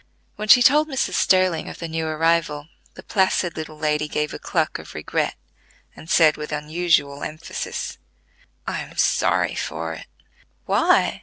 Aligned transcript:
When 0.35 0.47
she 0.47 0.63
told 0.63 0.87
Mrs. 0.89 1.13
Sterling 1.13 1.69
of 1.69 1.77
the 1.77 1.87
new 1.87 2.07
arrival, 2.07 2.69
the 2.95 3.03
placid 3.03 3.55
little 3.55 3.77
lady 3.77 4.07
gave 4.07 4.33
a 4.33 4.39
cluck 4.39 4.79
of 4.79 4.95
regret 4.95 5.35
and 5.95 6.09
said 6.09 6.37
with 6.37 6.51
unusual 6.51 7.21
emphasis: 7.21 7.99
"I'm 8.65 8.97
sorry 8.97 9.53
for 9.53 9.93
it." 9.93 10.07
"Why?" 10.65 11.19